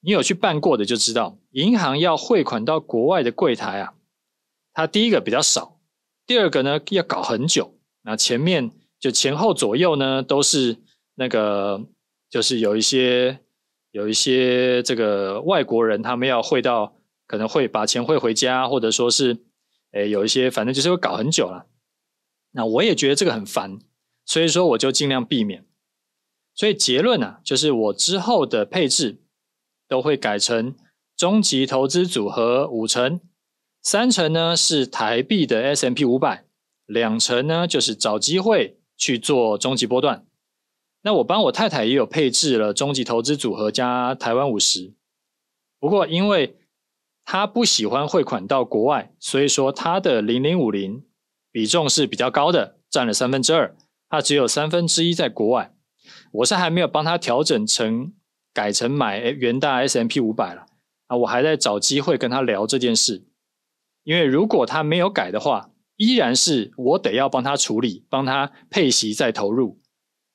[0.00, 3.94] 你有去办过的就知道，银行要汇款到国外的柜台啊，
[4.72, 5.80] 它第一个比较少，
[6.26, 7.74] 第二个呢要搞很久。
[8.02, 10.78] 那前面就前后左右呢，都是
[11.16, 11.84] 那个，
[12.30, 13.40] 就是有一些
[13.90, 19.36] 有一些这个外国人，他们要汇到，可能会把钱汇回家，或者说是，
[19.92, 21.66] 诶，有一些反正就是会搞很久了。
[22.52, 23.78] 那我也觉得这个很烦，
[24.24, 25.66] 所以说我就尽量避免。
[26.54, 29.20] 所以结论呢、啊，就是我之后的配置
[29.88, 30.74] 都会改成
[31.16, 33.20] 终极投资组合五成，
[33.82, 36.44] 三成呢是台币的 S M P 五百。
[36.86, 40.24] 两成呢，就是找机会去做终极波段。
[41.02, 44.94] 那我帮我太太也有配置了终极投资组合加台湾五十。
[45.78, 46.56] 不过因为
[47.26, 51.04] 她不喜欢汇款到国外，所以说她的零零五零
[51.52, 53.76] 比重是比较高的，占了三分之二。
[54.08, 55.74] 她只有三分之一在国外。
[56.32, 58.14] 我是还没有帮她调整成
[58.58, 60.66] 改成买元大 S M P 五百了
[61.06, 63.24] 啊，我还在找机会跟他聊这件事。
[64.02, 69.80] 因为如果他没有改的话，依然是我得要帮他处理，帮他配息再投入。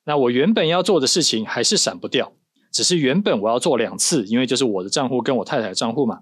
[0.06, 2.32] 那我原本要做的事情还是闪不掉，
[2.72, 6.22] 只是原本我要做两次，因为就是我的账户跟我太太的账户嘛。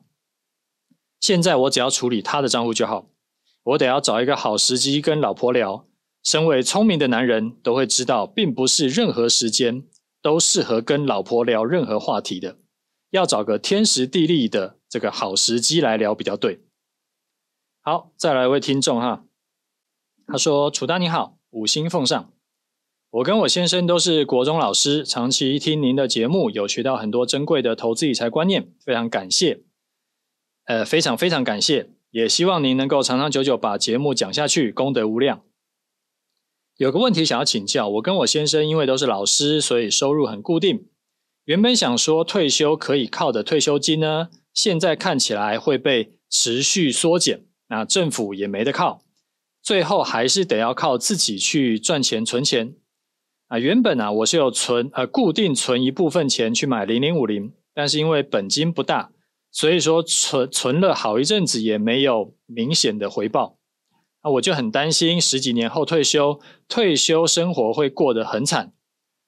[1.20, 3.10] 现在我只要处理他的账户就好。
[3.64, 5.86] 我得要找一个好时机跟老婆聊。
[6.24, 9.84] 身为聪明的男人都会知道，并不是任何时间
[10.22, 12.58] 都适合跟老婆聊任何话题的，
[13.10, 16.62] 要找个天时地利的这个好时机来聊比较对。
[17.82, 19.26] 好，再来一位听众哈，
[20.28, 22.32] 他说：“楚大你好，五星奉上。
[23.10, 29.64] 我跟我先生都是国中老师，长期听您的节目，有学到很多珍贵的投资理财观念，非常感谢。
[30.66, 35.44] 呃，非常非常感谢，也希望您能够长长久久把节目讲下去，功德无量。”
[36.82, 40.88] 有个问题想要请教，我跟我先生因为都是老师，所以收入很固定。
[41.46, 49.04] 原本想说退休可以靠的退休金呢，现在看起来会被持续缩减，那政府也没得靠，
[49.62, 52.74] 最后还是得要靠自己去赚钱存钱。
[53.50, 59.12] 啊，原本啊我是有存呃固定存一部分钱去买零零五零，但是因为本金不大，
[59.52, 63.60] 所以说存存了好一阵子也没有明显的回报。
[64.24, 68.74] 那我就很担心，十几年后退休，退休生活会过得很惨，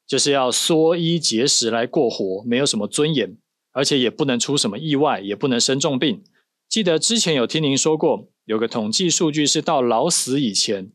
[0.05, 3.35] 就是要缩衣节食来过活，没有什么尊严，
[3.71, 6.23] 而且也不能出什么意外，也不能生重病。
[6.69, 10.91] 记得之前有听您说过，有个统计数据是到老死以前，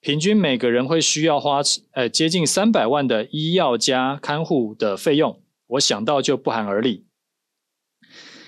[0.00, 1.60] 平均每个人会需要花
[1.92, 7.04] 呃接近三百万的医药加看护的费用，我想到就不寒而栗。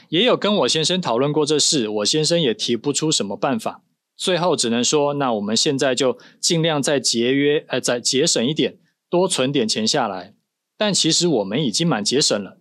[0.09, 3.83] 也有跟我先生讨论过这事，我先生也提不出什么办法。
[4.17, 8.79] 最后只能说，那我们现在就尽量再节约，呃，再节省一点，
[9.11, 10.35] 多存点钱下来。
[10.77, 12.59] 但其实我们已经蛮节省了。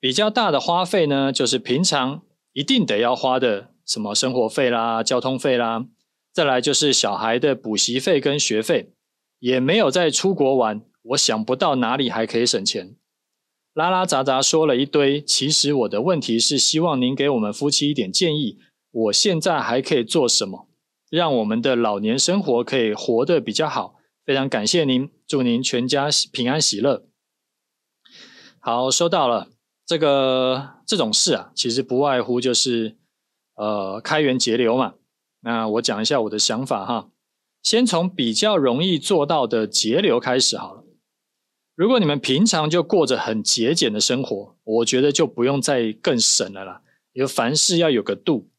[0.00, 2.22] 比较大的花费呢，就是平常
[2.52, 5.86] 一定得要花的，什么生活费啦、交通费啦，
[6.32, 8.92] 再来就是小孩的补习费跟学费，
[9.40, 10.82] 也没有再出国玩。
[11.02, 12.94] 我想不到哪里还可以省钱。
[13.74, 18.58] 拉拉杂杂说了一堆，其实我的问题是希望您给我们夫妻一点建议。
[18.90, 20.67] 我现在还可以做什么？
[21.10, 27.06] 让我们的老年生活可以活得比较好，非常感谢您，祝您全家平安喜乐。
[28.60, 29.48] 好，收到了。
[29.86, 32.98] 这个这种事啊，其实不外乎就是
[33.54, 34.96] 呃开源节流嘛。
[35.40, 37.08] 那我讲一下我的想法哈，
[37.62, 40.84] 先从比较容易做到的节流开始好了。
[41.74, 46.82] 如果你们平常就过着很节俭的生活，我觉得就不用再更省了啦。
[47.14, 48.50] 因为凡事要有个度。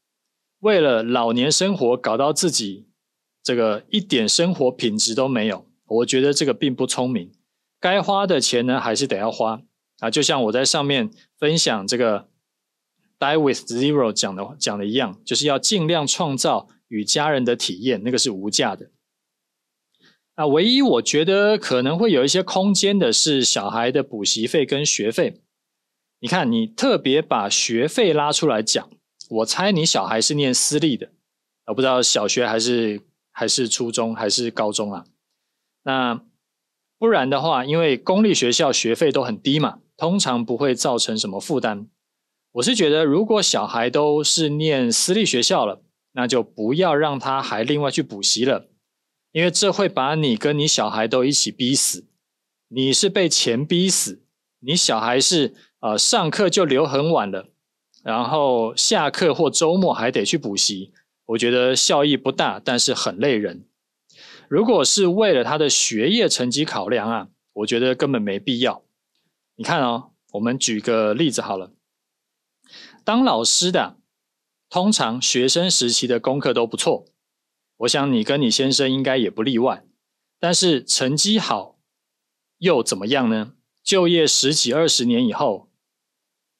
[0.59, 2.87] 为了老年生活搞到自己
[3.41, 7.31] 这个一点生活品质都没有，我觉得这个并不聪明。
[7.79, 9.61] 该花的钱呢，还是得要花
[9.99, 10.09] 啊。
[10.09, 12.27] 就像我在上面分享这个
[13.17, 18.91] Die with Zero 讲的讲的一样，就是要尽量创造与家人的体验，那个是无价的。
[20.35, 25.41] 啊，唯一我觉得可能会有一些空间的是小孩的补习费跟学费。
[26.19, 28.89] 你看，你特别把学费拉出来讲。
[29.29, 31.11] 我猜你小孩是念私立的，
[31.67, 35.05] 我不知道小学还是还是初中还是高中啊？
[35.83, 36.21] 那
[36.97, 41.87] 不然的话，因为公立学校学费都很低嘛，通常不会造成什么负担。
[42.53, 48.67] 我是觉得，如果小孩都是念私立学校了，那就不要让他还另外去补习了，
[49.31, 52.07] 因为这会把你跟你小孩都一起逼死。
[52.69, 54.23] 你是被钱逼死，
[54.59, 57.49] 你小孩是呃上课就留很晚了。
[58.03, 60.93] 然后下课或周末还得去补习，
[61.25, 63.65] 我觉得效益不大，但是很累人。
[64.47, 68.83] 如果是为了他的学业成绩考量啊，我觉得根本没必要。
[69.55, 71.71] 你看哦，我们举个例子好了，
[73.03, 73.97] 当老师的
[74.69, 77.05] 通常学生时期的功课都不错，
[77.77, 79.83] 我想你跟你先生应该也不例外。
[80.39, 81.77] 但是成绩好
[82.57, 83.53] 又怎么样呢？
[83.83, 85.68] 就业十几二十年以后，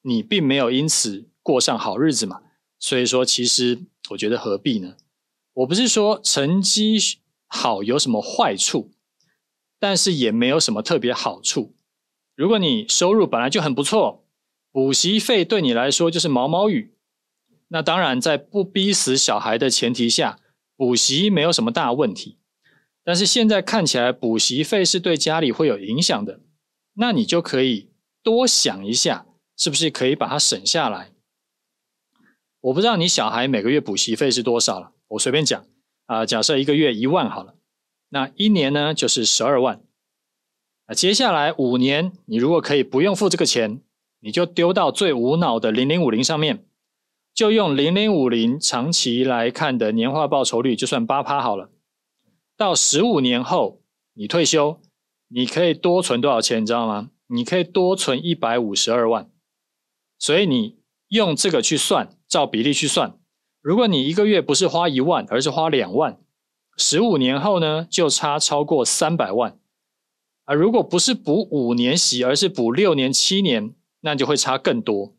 [0.10, 1.30] 你并没有因此。
[1.42, 2.42] 过上好日子嘛，
[2.78, 3.80] 所以说其实
[4.12, 4.98] 我觉得何必呢？
[5.54, 7.00] 我不是说成绩
[7.48, 8.92] 好有什么坏处，
[9.80, 11.74] 但是也没有什么特别好处。
[12.36, 14.28] 如果你收入本来就很不错，
[14.72, 16.94] 补习费对你来说就是毛毛雨，
[17.70, 20.40] 那当然在不逼死小孩的前提下，
[20.76, 22.38] 补习没有什么大问题。
[23.04, 26.42] 但是现在看起来补习费是对家里会有影响的，
[26.94, 27.90] 那你就可以
[28.22, 29.26] 多想一下，
[29.60, 31.12] 是不是可以把它省下来。
[32.62, 35.66] 我不知道你小孩每个月补习费是多少了，我随便讲
[36.08, 37.56] 啊，假设一个月一万好了，
[38.10, 39.82] 那一年呢就是十二万。
[40.88, 43.82] 那接下来五年，你如果可以不用付这个钱，
[44.22, 46.66] 你就丢到最无脑的零零五零上面，
[47.34, 51.70] 就用零零五零长期来看的年化报酬率，就算八趴好了。
[52.58, 53.82] 到十五年后
[54.14, 54.82] 你退休，
[55.28, 56.62] 你可以多存多少钱？
[56.62, 57.12] 你知道吗？
[57.28, 59.30] 你可以多存一百五十二万。
[60.20, 63.18] 所以你用这个去算，照比例去算，
[63.62, 66.20] 如果你一个月不是花一万，而是花两万，
[66.78, 69.58] 十五年后呢，就差超过三百万。
[70.44, 75.16] 啊如果不是补五年息，而是补六年、七年，那就会差更多。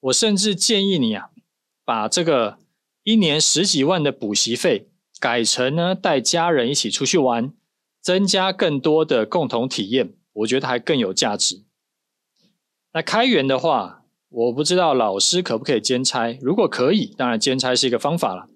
[0.00, 1.30] 我甚至建议你啊，
[1.84, 2.58] 把这个
[3.02, 7.52] 一年十几万的补习费改成呢，带家人一起出去玩，
[8.00, 11.64] 增加更多的共同体验，我觉得还更有价值。
[12.92, 16.36] 那开源的话，我不知道老师可不可以兼差。
[16.40, 18.48] 如果可以，当然兼差是一个方法了。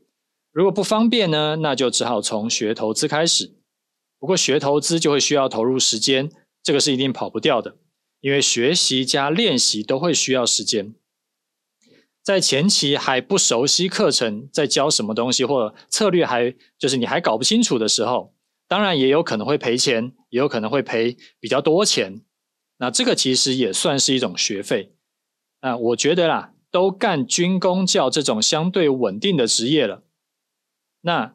[0.53, 3.55] 如果不方便呢，那就只好从学投资开始。
[4.18, 6.30] 不过学投资就会需要投入时间，
[6.62, 7.76] 这个是一定跑不掉的，
[8.20, 10.95] 因为学习加练习都会需要时间。
[12.22, 18.32] 在前期还不熟悉课程在教什么东西，或策略还就是你还搞不清楚的时候，
[18.66, 22.22] 当然也有可能会赔钱，也有可能会赔比较多钱。
[22.79, 24.93] 那这个其实也算是一种学费。
[25.61, 30.03] 那我觉得啦，都干军工教这种相对稳定的职业了，
[31.03, 31.35] 那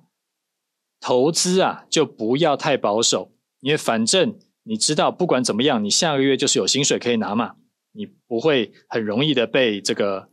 [1.00, 3.32] 投资啊就不要太保守，
[3.62, 7.56] 因为反正你知道，不管怎么样，你下个月就是有薪水可以拿嘛，
[7.94, 10.30] 你不会很容易的被这个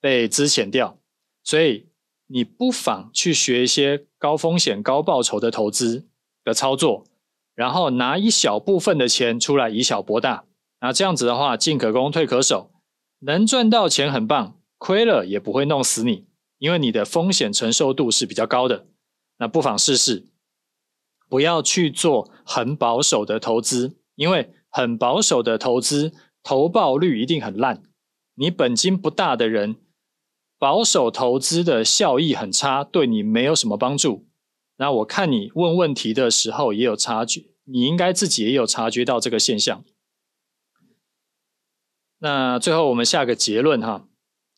[0.00, 0.98] 被资遣掉。
[1.42, 1.88] 所以
[2.28, 6.08] 你不妨去学一些高风险高报酬的投资
[6.42, 7.04] 的操作。
[7.54, 10.44] 然后拿一小部分的钱出来以小博大，
[10.80, 12.72] 那这样子的话，进可攻退可守，
[13.20, 16.26] 能赚到钱很棒，亏了也不会弄死你，
[16.58, 18.86] 因为你的风险承受度是比较高的。
[19.38, 20.26] 那不妨试试，
[21.28, 27.82] 不要去做很保守的投资，因为很保守的投资投报率一定很烂。
[28.34, 29.76] 你本金不大的人，
[30.58, 34.26] 保守投资的效益很差，对你没有什么帮助。
[34.76, 39.84] 那我看你问问题的时候也有察觉，你应该自己也有察觉到这个现象。
[42.18, 44.08] 那最后我们下个结论哈，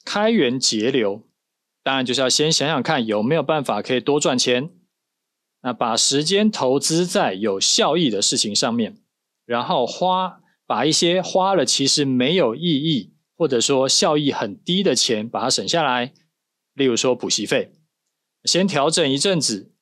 [0.05, 1.29] 开源节流，
[1.83, 4.71] 当然就是要先想想看有没有办法可以多赚钱。
[5.63, 9.03] 那把时间投资在有效益的事情上面，
[9.45, 16.15] 然后花把一些花了其实没有意义或者说效益很低的钱把它省下来，
[16.73, 17.73] 例如说补习费，
[18.45, 19.73] 先调整一阵子。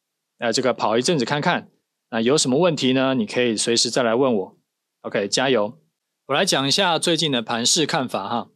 [0.45, 1.71] 呃，这个跑一阵子看看，
[2.11, 3.15] 那有什么问题呢？
[3.15, 4.59] 你可以随时再来问我。
[5.01, 5.79] OK，加油！
[6.27, 8.51] 我来讲一下最近的盘势看法哈。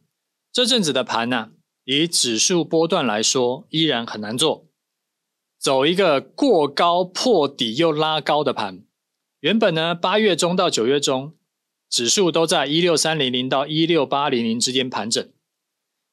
[0.53, 1.49] 这阵子的盘呢、
[1.85, 4.67] 以指数波段来说，依然很难做，
[5.59, 8.83] 走一个过高破底又拉高的盘。
[9.39, 11.33] 原本呢，八月中到九月中，
[11.89, 15.27] 指数都在一六三零零到一六八零零之间盘整。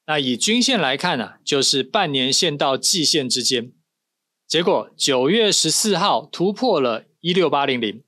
[0.07, 3.73] 那以均线来看呢、就是半年线到季线之间。
[4.47, 8.01] 结果九月十四号突破了一六八零零，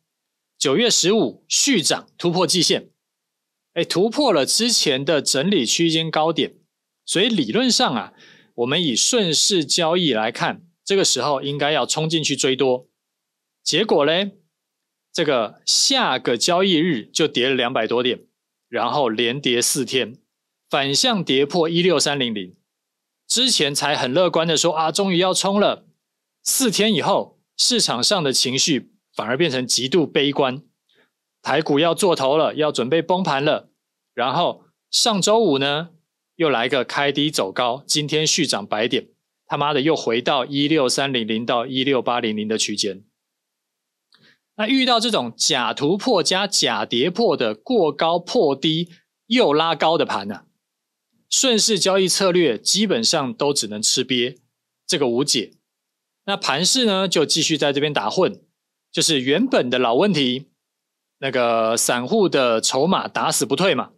[0.57, 2.91] 九月十五续涨突破季线，
[3.73, 6.55] 哎，突破了之前的整理区间高点，
[7.05, 8.13] 所以理论上啊，
[8.55, 12.87] 我们以顺势交易来看，这个时候应该要冲进去追多。
[13.61, 14.37] 结果嘞，
[15.11, 18.21] 这个下个交易日就跌了两百多点，
[18.69, 20.15] 然后连跌四天，
[20.69, 22.55] 反向跌破一六三零零，
[23.27, 25.87] 之前才很乐观的说啊，终于要冲了。
[26.43, 30.63] 四天以后，市场上的情绪反而变成极度悲观，
[31.41, 33.69] 台股要做头了，要准备崩盘了。
[34.13, 35.89] 然后上周五呢，
[36.35, 39.09] 又来个开低走高，今天续涨百点，
[39.45, 43.03] 他妈的又回到一六三零零到一六八零零的区间。
[44.55, 48.89] 那遇到这种假突破加假跌破的过高破低
[49.27, 50.43] 又拉高的盘呢、
[51.29, 54.39] 顺势交易策略基本上都只能吃瘪，
[54.85, 55.58] 这个无解。
[56.29, 58.39] 那盘势呢，就继续在这边打混，
[58.91, 60.45] 就是原本的老问题，
[61.17, 63.89] 那个散户的筹码打死不退嘛，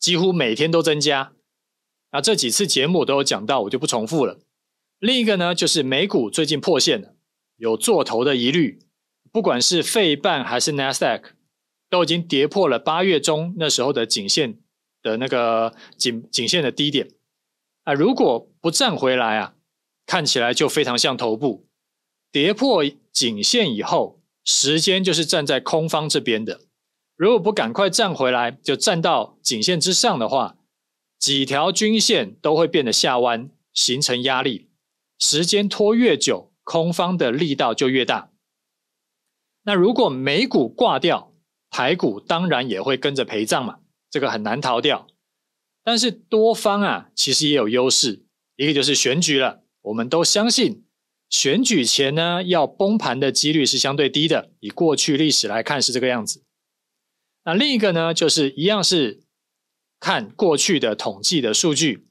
[0.00, 1.34] 几乎每天都增加。
[2.10, 4.40] 那这几次节目我都有讲到，我就不重复了。
[4.98, 7.14] 另一个呢，就是美股最近破线了，
[7.58, 8.80] 有做头的疑虑，
[9.30, 11.22] 不管是费半还是 Nasdaq，
[11.88, 14.58] 都已经跌破了八月中那时候的颈线
[15.00, 17.08] 的那个颈颈线的低点。
[17.84, 19.54] 啊，如果不站回来啊，
[20.06, 21.67] 看起来就非常像头部。
[22.30, 26.60] 跌破颈线以后，时间就是站在空方这边的。
[27.16, 30.56] 如果不赶快站回来，就站到颈线之上的话，
[31.18, 34.68] 几条均线都会变得下弯，形成压力。
[35.18, 38.30] 时间拖越久，空方的力道就越大。
[39.64, 41.32] 那如果美股挂掉，
[41.70, 45.08] 台股当然也会跟着陪葬嘛，这个很难逃掉。
[45.82, 48.24] 但是多方啊，其实也有优势，
[48.56, 50.84] 一个就是选举了，我们都相信
[51.30, 56.42] 选举前呢，要崩盘的几率是相对低的，以过去历史来看是这个样子。
[57.44, 59.22] 那另一个呢，就是一样是
[60.00, 62.06] 看过去的统计的数据，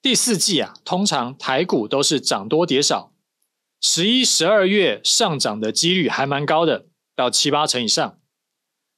[0.00, 3.12] 第四季啊，通常台股都是涨多跌少，
[3.80, 6.86] 十一、十二月上涨的几率还蛮高的，
[7.16, 8.20] 到七八成以上，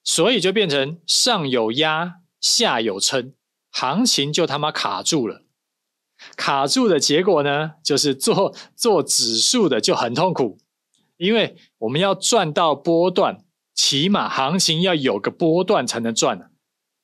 [0.04, 3.32] 所以就变成上有压，下有撑，
[3.70, 5.45] 行情就他妈卡住了。
[6.36, 10.58] 卡住的结果呢，就是做做指数的就很痛苦，
[11.16, 13.42] 因为我们要赚到波段。
[13.78, 16.50] 起码行情要有个波段才能赚，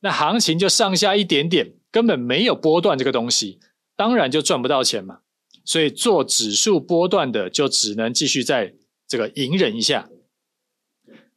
[0.01, 3.61] 那行情就上下一点点，根本没有波段这个东西，
[3.95, 5.19] 当然就赚不到钱嘛。
[5.67, 8.75] 所以做指数波段的就只能继续在
[9.07, 10.09] 这个隐忍一下。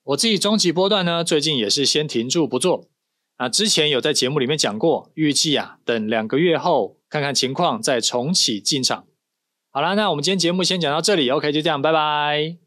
[0.04, 2.88] 我自己终极波段呢，最近也是先停住不做
[3.36, 3.50] 啊。
[3.50, 9.06] 之前有在节目里面讲过，预计啊等两个月后看看情况再重启进场。
[9.72, 12.65] 好了，那我们今天节目先讲到这里，OK，就这样，拜拜。